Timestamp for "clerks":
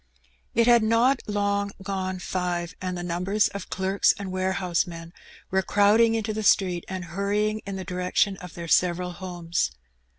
3.69-4.15